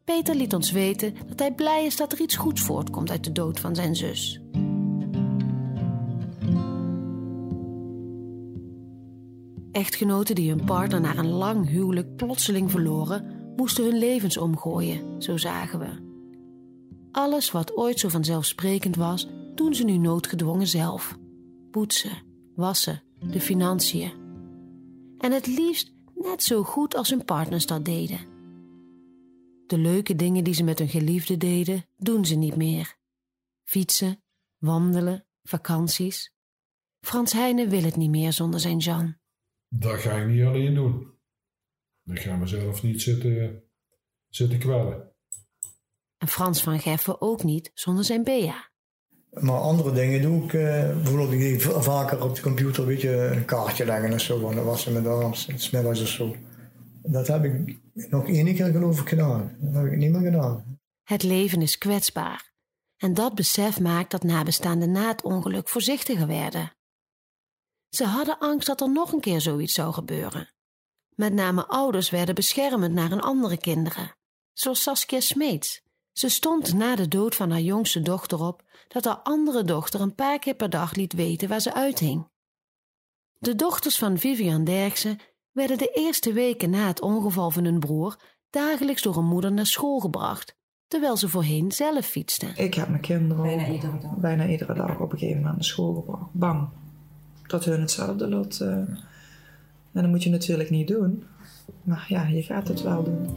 Peter 0.05 0.35
liet 0.35 0.55
ons 0.55 0.71
weten 0.71 1.15
dat 1.27 1.39
hij 1.39 1.53
blij 1.53 1.85
is 1.85 1.97
dat 1.97 2.13
er 2.13 2.21
iets 2.21 2.37
goeds 2.37 2.61
voortkomt 2.61 3.11
uit 3.11 3.25
de 3.25 3.33
dood 3.33 3.61
van 3.61 3.75
zijn 3.75 3.97
zus. 3.97 4.41
Echtgenoten 9.75 10.35
die 10.35 10.51
hun 10.51 10.65
partner 10.65 11.01
na 11.01 11.17
een 11.17 11.31
lang 11.31 11.69
huwelijk 11.69 12.17
plotseling 12.17 12.71
verloren, 12.71 13.53
moesten 13.57 13.85
hun 13.85 13.99
levens 13.99 14.37
omgooien, 14.37 15.23
zo 15.23 15.37
zagen 15.37 15.79
we. 15.79 16.03
Alles 17.13 17.51
wat 17.51 17.77
ooit 17.77 17.99
zo 17.99 18.09
vanzelfsprekend 18.09 18.97
was, 18.97 19.29
doen 19.55 19.75
ze 19.75 19.85
nu 19.85 19.97
noodgedwongen 19.97 20.67
zelf. 20.67 21.19
Poetsen, 21.71 22.23
wassen, 22.55 23.03
de 23.31 23.41
financiën. 23.41 24.13
En 25.19 25.33
het 25.33 25.47
liefst 25.47 25.93
net 26.15 26.43
zo 26.43 26.63
goed 26.63 26.97
als 26.97 27.11
hun 27.11 27.25
partners 27.25 27.67
dat 27.67 27.85
deden. 27.85 28.21
De 29.67 29.79
leuke 29.79 30.17
dingen 30.17 30.45
die 30.45 30.55
ze 30.55 30.65
met 30.65 30.79
hun 30.79 30.89
geliefde 30.89 31.37
deden, 31.37 31.87
doen 31.97 32.27
ze 32.27 32.35
niet 32.35 32.57
meer. 32.57 32.97
Fietsen, 33.63 34.23
wandelen, 34.59 35.27
vakanties. 35.43 36.33
Frans 37.01 37.33
Heijnen 37.33 37.69
wil 37.69 37.83
het 37.83 37.97
niet 37.97 38.11
meer 38.11 38.33
zonder 38.33 38.61
zijn 38.61 38.79
Jean. 38.79 39.23
Dat 39.79 40.01
ga 40.01 40.13
ik 40.17 40.27
niet 40.27 40.45
alleen 40.45 40.75
doen. 40.75 41.13
Ik 42.05 42.21
ga 42.21 42.37
mezelf 42.37 42.83
niet 42.83 43.03
zitten, 43.03 43.63
zitten 44.29 44.59
kwellen. 44.59 45.13
En 46.19 46.29
Frans 46.29 46.63
van 46.63 46.81
Geffen 46.81 47.21
ook 47.21 47.43
niet 47.43 47.71
zonder 47.75 48.05
zijn 48.05 48.25
Bea. 48.25 48.71
Maar 49.31 49.59
andere 49.59 49.93
dingen 49.93 50.23
doe 50.23 50.45
ik. 50.45 50.53
Uh, 50.53 50.63
bijvoorbeeld, 50.93 51.33
ik 51.33 51.39
deed 51.39 51.63
vaker 51.63 52.23
op 52.23 52.35
de 52.35 52.43
computer 52.43 52.87
weet 52.87 53.01
je, 53.01 53.11
een 53.11 53.45
kaartje 53.45 53.85
leggen 53.85 54.13
en 54.13 54.21
zo. 54.21 54.41
Want 54.41 54.55
dat 54.55 54.65
was 54.65 54.87
met 54.87 55.07
arms, 55.07 55.49
smiddags 55.55 56.01
of 56.01 56.09
zo. 56.09 56.37
Dat 57.03 57.27
heb 57.27 57.45
ik 57.45 57.79
nog 58.11 58.29
één 58.29 58.55
keer 58.55 58.71
geloof 58.71 59.01
ik 59.01 59.09
gedaan. 59.09 59.57
Dat 59.61 59.83
heb 59.83 59.93
ik 59.93 59.99
niet 59.99 60.13
meer 60.13 60.31
gedaan. 60.31 60.79
Het 61.03 61.23
leven 61.23 61.63
is 61.63 61.79
kwetsbaar. 61.79 62.53
En 62.97 63.15
dat 63.15 63.35
besef 63.35 63.81
maakt 63.81 64.11
dat 64.11 64.23
nabestaanden 64.23 64.93
na 64.93 65.09
het 65.09 65.23
ongeluk 65.23 65.69
voorzichtiger 65.69 66.27
werden. 66.27 66.73
Ze 67.95 68.05
hadden 68.05 68.39
angst 68.39 68.67
dat 68.67 68.81
er 68.81 68.91
nog 68.91 69.13
een 69.13 69.21
keer 69.21 69.41
zoiets 69.41 69.75
zou 69.75 69.93
gebeuren. 69.93 70.49
Met 71.15 71.33
name 71.33 71.67
ouders 71.67 72.11
werden 72.11 72.35
beschermend 72.35 72.95
naar 72.95 73.11
hun 73.11 73.21
andere 73.21 73.57
kinderen, 73.57 74.17
zoals 74.53 74.83
Saskia 74.83 75.21
Smeets. 75.21 75.83
Ze 76.13 76.29
stond 76.29 76.73
na 76.73 76.97
de 76.97 77.09
dood 77.09 77.35
van 77.35 77.51
haar 77.51 77.61
jongste 77.61 78.03
dochter 78.03 78.41
op 78.41 78.63
dat 78.89 79.05
haar 79.05 79.17
andere 79.17 79.65
dochter 79.65 80.01
een 80.01 80.15
paar 80.15 80.39
keer 80.39 80.55
per 80.55 80.71
dag 80.71 80.95
liet 80.95 81.13
weten 81.13 81.49
waar 81.49 81.61
ze 81.61 81.75
uithing. 81.75 82.29
De 83.39 83.55
dochters 83.55 83.99
van 83.99 84.19
Vivian 84.19 84.65
Derksen 84.65 85.19
werden 85.53 85.79
de 85.79 85.91
eerste 85.95 86.33
weken 86.33 86.71
na 86.71 86.87
het 86.87 87.01
ongeval 87.01 87.51
van 87.51 87.65
hun 87.65 87.79
broer 87.79 88.17
dagelijks 88.51 89.03
door 89.03 89.17
een 89.17 89.25
moeder 89.25 89.53
naar 89.53 89.67
school 89.67 89.99
gebracht, 89.99 90.57
terwijl 90.87 91.17
ze 91.17 91.29
voorheen 91.29 91.73
zelf 91.73 92.07
fietsten. 92.07 92.57
Ik 92.57 92.75
heb 92.75 92.89
mijn 92.89 93.01
kinderen 93.01 93.43
bijna 93.43 93.69
iedere 93.69 93.99
dag, 93.99 94.17
bijna 94.17 94.47
iedere 94.47 94.75
dag 94.75 95.01
op 95.01 95.13
een 95.13 95.19
gegeven 95.19 95.41
moment 95.41 95.55
naar 95.55 95.65
school 95.65 95.95
gebracht. 95.95 96.33
Bang 96.33 96.83
dat 97.47 97.65
hun 97.65 97.81
hetzelfde 97.81 98.29
lot. 98.29 98.61
Uh, 98.63 98.69
en 98.69 100.03
dat 100.03 100.07
moet 100.07 100.23
je 100.23 100.31
natuurlijk 100.31 100.71
niet 100.71 100.89
doen. 100.89 101.25
Maar 101.83 102.07
ja, 102.09 102.27
je 102.27 102.43
gaat 102.43 102.69
het 102.69 102.83
wel 102.83 103.03
doen. 103.03 103.29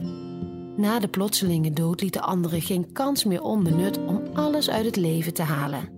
Na 0.78 1.00
de 1.00 1.08
plotselinge 1.08 1.74
dood 1.74 2.02
lieten 2.02 2.22
anderen 2.22 2.62
geen 2.62 2.92
kans 2.92 3.24
meer 3.24 3.42
onbenut 3.42 3.98
om 3.98 4.22
alles 4.34 4.70
uit 4.70 4.86
het 4.86 4.96
leven 4.96 5.34
te 5.34 5.42
halen. 5.42 5.90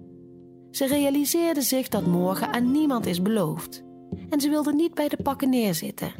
Ze 0.71 0.87
realiseerden 0.87 1.63
zich 1.63 1.87
dat 1.87 2.05
morgen 2.05 2.53
aan 2.53 2.71
niemand 2.71 3.05
is 3.05 3.21
beloofd. 3.21 3.83
En 4.29 4.41
ze 4.41 4.49
wilden 4.49 4.75
niet 4.75 4.93
bij 4.93 5.07
de 5.07 5.17
pakken 5.23 5.49
neerzitten. 5.49 6.11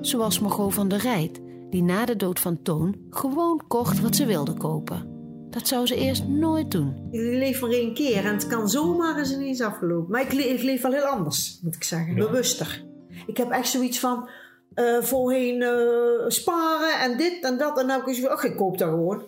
Zoals 0.00 0.38
Margot 0.38 0.74
van 0.74 0.88
der 0.88 0.98
Rijt, 0.98 1.40
die 1.70 1.82
na 1.82 2.04
de 2.04 2.16
dood 2.16 2.40
van 2.40 2.62
Toon 2.62 2.96
gewoon 3.10 3.62
kocht 3.68 4.00
wat 4.00 4.16
ze 4.16 4.26
wilde 4.26 4.54
kopen. 4.54 5.11
Dat 5.52 5.68
zou 5.68 5.86
ze 5.86 5.96
eerst 5.96 6.26
nooit 6.26 6.70
doen. 6.70 7.08
Je 7.10 7.20
leeft 7.20 7.60
maar 7.60 7.70
één 7.70 7.94
keer 7.94 8.24
en 8.24 8.32
het 8.32 8.46
kan 8.46 8.68
zomaar 8.68 9.18
eens 9.18 9.32
ineens 9.32 9.60
afgelopen. 9.60 10.10
Maar 10.10 10.20
ik, 10.20 10.32
le 10.32 10.42
ik 10.42 10.62
leef 10.62 10.82
wel 10.82 10.92
heel 10.92 11.02
anders, 11.02 11.58
moet 11.62 11.74
ik 11.74 11.84
zeggen. 11.84 12.14
Bewuster. 12.14 12.84
Ik 13.26 13.36
heb 13.36 13.50
echt 13.50 13.68
zoiets 13.68 13.98
van 13.98 14.28
uh, 14.74 15.02
voorheen 15.02 15.60
uh, 15.60 16.28
sparen 16.28 17.00
en 17.00 17.16
dit 17.16 17.44
en 17.44 17.58
dat. 17.58 17.78
En 17.78 17.86
dan 17.86 17.98
heb 17.98 18.06
ik 18.06 18.14
zoiets 18.14 18.40
van, 18.40 18.50
ik 18.50 18.56
koop 18.56 18.78
dat 18.78 18.88
gewoon. 18.88 19.22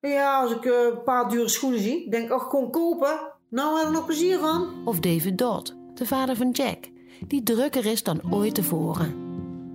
Ja, 0.00 0.40
als 0.40 0.52
ik 0.52 0.64
uh, 0.64 0.72
een 0.72 1.02
paar 1.02 1.28
dure 1.28 1.48
schoenen 1.48 1.80
zie, 1.80 2.10
denk 2.10 2.24
ik, 2.24 2.32
oh, 2.32 2.50
gewoon 2.50 2.70
kopen. 2.70 3.20
Nou, 3.50 3.76
heb 3.78 3.86
er 3.86 3.92
nog 3.92 4.06
plezier 4.06 4.38
van. 4.38 4.68
Of 4.84 5.00
David 5.00 5.38
Dodd, 5.38 5.76
de 5.94 6.06
vader 6.06 6.36
van 6.36 6.50
Jack, 6.50 6.78
die 7.26 7.42
drukker 7.42 7.86
is 7.86 8.02
dan 8.02 8.32
ooit 8.32 8.54
tevoren. 8.54 9.14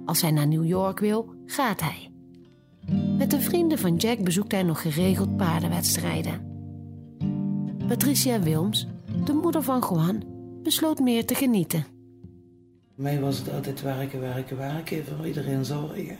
Als 0.05 0.21
hij 0.21 0.31
naar 0.31 0.47
New 0.47 0.65
York 0.65 0.99
wil, 0.99 1.33
gaat 1.45 1.81
hij. 1.81 2.11
Met 3.17 3.31
de 3.31 3.41
vrienden 3.41 3.77
van 3.77 3.95
Jack 3.95 4.23
bezoekt 4.23 4.51
hij 4.51 4.63
nog 4.63 4.81
geregeld 4.81 5.37
paardenwedstrijden. 5.37 6.45
Patricia 7.87 8.39
Wilms, 8.39 8.87
de 9.25 9.33
moeder 9.33 9.63
van 9.63 9.85
Juan, 9.89 10.23
besloot 10.63 10.99
meer 10.99 11.25
te 11.25 11.35
genieten. 11.35 11.85
Voor 12.95 13.03
mij 13.03 13.19
was 13.19 13.37
het 13.37 13.53
altijd 13.53 13.81
werken, 13.81 14.19
werken, 14.19 14.57
werken, 14.57 15.05
voor 15.05 15.27
iedereen 15.27 15.65
zorgen. 15.65 16.17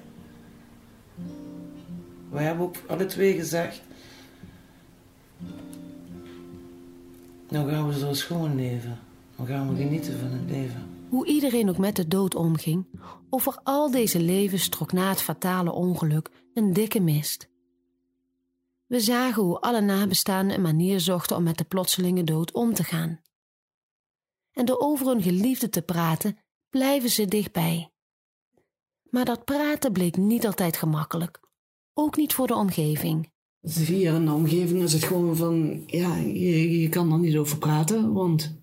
Wij 2.30 2.44
hebben 2.44 2.66
ook 2.66 2.76
alle 2.88 3.06
twee 3.06 3.34
gezegd, 3.34 3.82
nou 7.50 7.70
gaan 7.70 7.88
we 7.88 8.00
zo 8.00 8.14
schoon 8.14 8.56
leven. 8.56 8.98
Dan 9.36 9.46
gaan 9.46 9.70
we 9.70 9.84
genieten 9.84 10.20
van 10.20 10.32
het 10.32 10.50
leven. 10.50 10.97
Hoe 11.10 11.26
iedereen 11.26 11.70
ook 11.70 11.78
met 11.78 11.96
de 11.96 12.08
dood 12.08 12.36
omging, 12.36 12.86
over 13.30 13.60
al 13.64 13.92
deze 13.92 14.20
levens 14.20 14.70
trok 14.70 14.92
na 14.92 15.10
het 15.10 15.22
fatale 15.22 15.72
ongeluk 15.72 16.30
een 16.54 16.74
dikke 16.74 17.00
mist. 17.00 17.50
We 18.86 19.00
zagen 19.00 19.44
hoe 19.44 19.60
alle 19.60 19.82
nabestaanden 19.82 20.56
een 20.56 20.62
manier 20.62 21.00
zochten 21.00 21.36
om 21.36 21.44
met 21.44 21.58
de 21.58 21.64
plotselinge 21.64 22.24
dood 22.24 22.52
om 22.52 22.74
te 22.74 22.84
gaan. 22.84 23.20
En 24.52 24.66
door 24.66 24.80
over 24.80 25.08
hun 25.08 25.22
geliefde 25.22 25.70
te 25.70 25.82
praten, 25.82 26.38
blijven 26.70 27.10
ze 27.10 27.26
dichtbij. 27.26 27.92
Maar 29.10 29.26
dat 29.26 29.46
praten 29.46 29.92
bleek 29.92 30.18
niet 30.18 30.46
altijd 30.46 30.78
gemakkelijk, 30.78 31.40
ook 31.94 32.18
niet 32.18 32.34
voor 32.34 32.48
de 32.48 32.56
omgeving. 32.56 33.32
In 33.62 34.26
de 34.26 34.32
omgeving 34.32 34.84
is 34.84 34.94
het 34.94 35.04
gewoon 35.04 35.36
van, 35.36 35.84
ja, 35.86 36.16
je, 36.16 36.80
je 36.80 36.90
kan 36.90 37.12
er 37.12 37.20
niet 37.20 37.38
over 37.38 37.58
praten, 37.58 38.14
want 38.14 38.58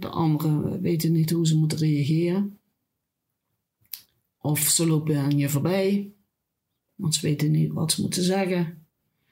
de 0.00 0.08
anderen 0.08 0.80
weten 0.80 1.12
niet 1.12 1.30
hoe 1.30 1.46
ze 1.46 1.56
moeten 1.56 1.78
reageren. 1.78 2.60
Of 4.38 4.58
ze 4.58 4.86
lopen 4.86 5.18
aan 5.18 5.38
je 5.38 5.48
voorbij, 5.48 6.14
want 6.94 7.14
ze 7.14 7.20
weten 7.20 7.50
niet 7.50 7.72
wat 7.72 7.92
ze 7.92 8.00
moeten 8.00 8.22
zeggen. 8.22 8.86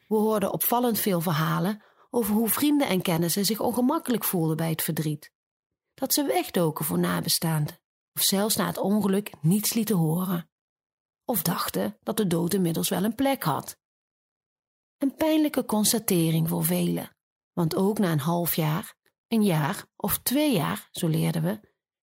We 0.09 0.15
hoorden 0.15 0.53
opvallend 0.53 0.99
veel 0.99 1.21
verhalen 1.21 1.83
over 2.11 2.35
hoe 2.35 2.49
vrienden 2.49 2.89
en 2.89 3.03
kennissen 3.03 3.45
zich 3.45 3.61
ongemakkelijk 3.61 4.25
voelden 4.25 4.57
bij 4.57 4.71
het 4.71 4.83
verdriet. 4.83 5.33
Dat 5.95 6.13
ze 6.13 6.25
wegdoken 6.25 6.85
voor 6.85 6.99
nabestaanden, 6.99 7.79
of 8.15 8.23
zelfs 8.23 8.57
na 8.57 8.67
het 8.67 8.79
ongeluk 8.79 9.33
niets 9.41 9.75
lieten 9.75 9.97
horen. 9.97 10.51
Of 11.25 11.43
dachten 11.43 11.97
dat 12.03 12.17
de 12.17 12.27
dood 12.27 12.55
inmiddels 12.55 12.89
wel 12.89 13.05
een 13.05 13.15
plek 13.15 13.43
had. 13.43 13.79
Een 14.99 15.15
pijnlijke 15.15 15.65
constatering 15.65 16.49
voor 16.49 16.65
velen, 16.65 17.17
want 17.53 17.75
ook 17.75 17.99
na 17.99 18.13
een 18.13 18.19
half 18.19 18.55
jaar, 18.55 18.96
een 19.29 19.43
jaar 19.45 19.85
of 19.97 20.19
twee 20.19 20.55
jaar, 20.55 20.89
zo 20.91 21.09
leerden 21.09 21.43
we, 21.43 21.59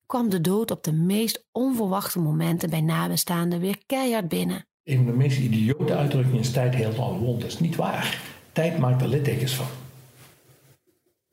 kwam 0.06 0.30
de 0.30 0.42
dood 0.42 0.72
op 0.72 0.84
de 0.84 0.94
meest 0.94 1.48
onverwachte 1.51 2.20
momenten 2.20 2.70
bij 2.70 2.82
nabestaanden 2.82 3.60
weer 3.60 3.77
keihard 3.86 4.27
binnen. 4.27 4.65
Een 4.84 5.06
de 5.06 5.12
meest 5.12 5.39
idiote 5.39 5.96
uitdrukkingen 5.96 6.39
is 6.39 6.51
tijd 6.51 6.75
heelt 6.75 6.98
alle 6.98 7.18
wond. 7.18 7.42
Dat 7.42 7.50
is 7.50 7.60
niet 7.60 7.75
waar. 7.75 8.22
Tijd 8.51 8.77
maakt 8.77 9.01
er 9.01 9.08
littekens 9.08 9.53
van. 9.53 9.65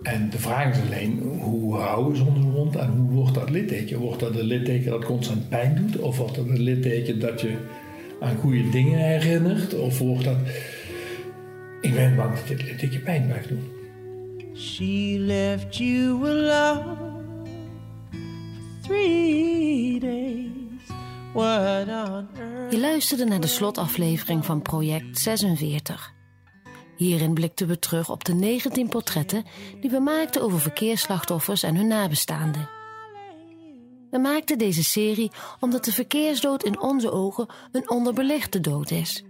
En 0.03 0.31
de 0.31 0.39
vraag 0.39 0.77
is 0.77 0.83
alleen, 0.83 1.19
hoe 1.19 1.77
houden 1.77 2.11
we 2.11 2.17
zonder 2.17 2.43
wond 2.43 2.77
en 2.77 2.91
hoe 2.91 3.11
wordt 3.11 3.35
dat 3.35 3.51
litteken? 3.51 3.99
Wordt 3.99 4.21
dat 4.21 4.35
een 4.35 4.45
litteken 4.45 4.91
dat 4.91 5.05
constant 5.05 5.49
pijn 5.49 5.77
doet? 5.77 5.99
Of 5.99 6.17
wordt 6.17 6.35
dat 6.35 6.47
een 6.47 6.61
litteken 6.61 7.21
dat 7.21 7.41
je 7.41 7.57
aan 8.21 8.37
goede 8.37 8.69
dingen 8.69 8.99
herinnert? 8.99 9.75
Of 9.75 9.99
wordt 9.99 10.25
dat... 10.25 10.39
Ik 11.81 11.95
ben 11.95 12.17
bang 12.17 12.35
dat 12.35 12.49
dit 12.49 12.63
litteken 12.63 13.03
pijn 13.03 13.27
blijft 13.27 13.49
doen. 13.49 13.80
She 14.61 15.17
left 15.19 15.79
you 15.79 16.27
alone 16.29 17.19
days. 20.01 20.51
Je 22.71 22.79
luisterde 22.81 23.25
naar 23.25 23.41
de 23.41 23.47
slotaflevering 23.47 24.45
van 24.45 24.63
Project 24.63 25.19
46. 25.19 26.13
Hierin 26.97 27.35
blikten 27.35 27.67
we 27.67 27.79
terug 27.79 28.11
op 28.11 28.25
de 28.25 28.35
19 28.35 28.89
portretten 28.89 29.45
die 29.81 29.91
we 29.91 30.01
maakten 30.01 30.43
over 30.43 30.61
verkeersslachtoffers 30.61 31.63
en 31.63 31.77
hun 31.77 31.87
nabestaanden. 31.87 32.69
We 34.11 34.19
maakten 34.19 34.59
deze 34.59 34.85
serie 34.85 35.31
omdat 35.61 35.85
de 35.85 35.93
verkeersdood 35.93 36.63
in 36.63 36.81
onze 36.81 37.11
ogen 37.11 37.47
een 37.73 37.91
onderbelichte 37.91 38.61
dood 38.61 38.91
is. 38.91 39.25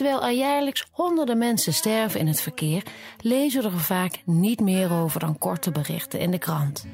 Terwijl 0.00 0.24
er 0.24 0.32
jaarlijks 0.32 0.86
honderden 0.90 1.38
mensen 1.38 1.72
sterven 1.74 2.20
in 2.20 2.26
het 2.26 2.40
verkeer, 2.40 2.82
lezen 3.20 3.62
we 3.62 3.68
er 3.68 3.80
vaak 3.80 4.22
niet 4.24 4.60
meer 4.60 4.92
over 4.92 5.20
dan 5.20 5.38
korte 5.38 5.70
berichten 5.70 6.20
in 6.20 6.30
de 6.30 6.38
krant. 6.38 6.86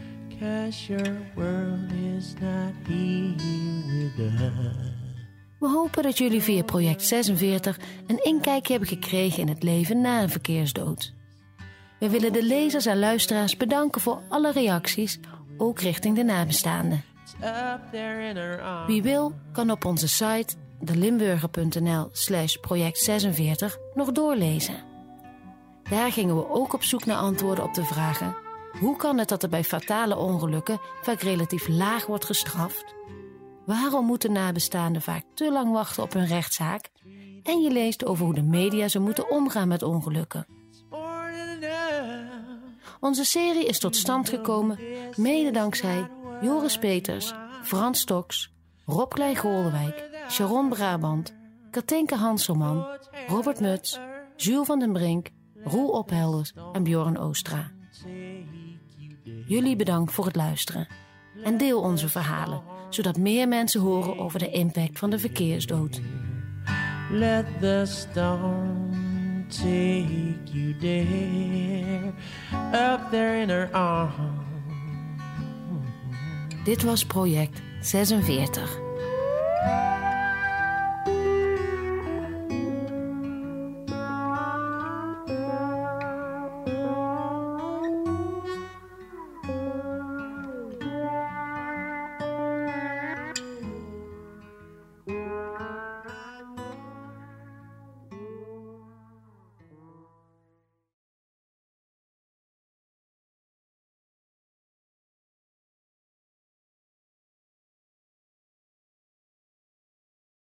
We 5.59 5.69
hopen 5.69 6.03
dat 6.03 6.19
jullie 6.19 6.43
via 6.43 6.63
Project 6.63 7.03
46 7.03 7.79
een 8.07 8.25
inkijkje 8.25 8.73
hebben 8.73 8.89
gekregen 8.89 9.43
in 9.43 9.49
het 9.49 9.63
leven 9.63 10.01
na 10.01 10.23
een 10.23 10.31
verkeersdood. 10.31 11.13
We 11.99 12.11
willen 12.11 12.33
de 12.33 12.43
lezers 12.43 12.87
en 12.87 12.99
luisteraars 12.99 13.57
bedanken 13.57 14.01
voor 14.01 14.23
alle 14.29 14.53
reacties, 14.53 15.19
ook 15.57 15.81
richting 15.81 16.17
de 16.17 16.25
nabestaanden. 16.25 17.05
Wie 18.87 19.03
wil, 19.03 19.33
kan 19.53 19.71
op 19.71 19.85
onze 19.85 20.09
site 20.09 20.57
delimburger.nl 20.81 22.09
slash 22.13 22.57
project 22.57 22.99
46 22.99 23.77
nog 23.95 24.13
doorlezen. 24.13 24.75
Daar 25.91 26.13
gingen 26.13 26.37
we 26.37 26.51
ook 26.51 26.73
op 26.73 26.83
zoek 26.83 27.05
naar 27.05 27.17
antwoorden 27.17 27.65
op 27.65 27.75
de 27.75 27.85
vragen... 27.85 28.37
hoe 28.81 28.97
kan 28.97 29.19
het 29.19 29.29
dat 29.29 29.43
er 29.43 29.49
bij 29.49 29.65
fatale 29.65 30.17
ongelukken 30.17 30.81
vaak 31.03 31.21
relatief 31.21 31.69
laag 31.69 32.07
wordt 32.07 32.25
gestraft? 32.25 32.95
Waarom 33.67 34.07
moeten 34.07 34.33
nabestaanden 34.33 35.03
vaak 35.03 35.25
te 35.35 35.53
lang 35.53 35.73
wachten 35.73 36.03
op 36.03 36.13
hun 36.13 36.27
rechtszaak? 36.27 36.89
En 37.43 37.61
je 37.61 37.71
leest 37.71 38.05
over 38.05 38.25
hoe 38.25 38.35
de 38.35 38.43
media 38.43 38.89
zo 38.89 39.01
moeten 39.01 39.31
omgaan 39.31 39.69
met 39.69 39.83
ongelukken. 39.83 40.47
Onze 43.01 43.25
serie 43.25 43.67
is 43.67 43.79
tot 43.79 43.97
stand 43.97 44.29
gekomen 44.29 44.79
mede 45.17 45.51
dankzij 45.51 46.09
Joris 46.41 46.79
Peters, 46.79 47.35
Frans 47.63 48.01
Stoks, 48.01 48.53
Rob 48.85 49.13
Klein-Goldenwijk, 49.13 50.16
Sharon 50.29 50.69
Brabant, 50.69 51.35
Katinka 51.71 52.17
Hanselman, 52.17 52.87
Robert 53.29 53.61
Muts, 53.61 53.99
Jules 54.37 54.67
van 54.67 54.79
den 54.79 54.93
Brink, 54.93 55.29
Roel 55.65 55.89
Ophelders 55.89 56.53
en 56.73 56.83
Bjorn 56.83 57.19
Oostra. 57.19 57.71
Jullie 59.47 59.77
bedankt 59.77 60.13
voor 60.13 60.25
het 60.25 60.37
luisteren 60.37 60.87
en 61.45 61.57
deel 61.57 61.81
onze 61.81 62.09
verhalen, 62.09 62.63
zodat 62.91 63.19
meer 63.19 63.49
mensen 63.49 63.81
horen 63.81 64.19
over 64.19 64.39
de 64.39 64.51
impact 64.51 64.99
van 64.99 65.11
de 65.11 65.19
verkeersdood. 65.19 66.01
Let 67.11 67.47
the 67.61 67.83
storm 67.85 69.47
take 69.49 70.35
you 70.45 70.77
there, 70.81 72.13
up 72.73 73.01
there 73.11 73.41
in 73.41 73.49
her 73.49 73.71
arms. 73.73 74.45
Dit 76.65 76.83
was 76.83 77.07
project 77.07 77.63
46. 77.81 78.86